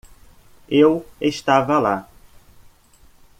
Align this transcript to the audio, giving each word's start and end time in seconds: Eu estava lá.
Eu 0.67 1.05
estava 1.21 1.77
lá. 1.77 2.07